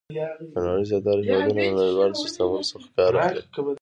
د 0.55 0.57
نړۍ 0.65 0.83
زیاتره 0.89 1.21
هېوادونه 1.27 1.61
له 1.75 1.75
نړیوالو 1.79 2.19
سیسټمونو 2.23 2.65
څخه 2.71 2.87
کار 2.97 3.11
اخلي. 3.21 3.41